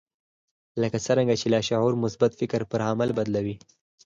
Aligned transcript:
لکه 0.81 0.97
څرنګه 1.05 1.33
چې 1.41 1.47
لاشعور 1.53 1.93
مثبت 2.03 2.31
فکر 2.39 2.61
پر 2.71 2.79
عمل 2.89 3.09
بدلوي. 3.17 3.55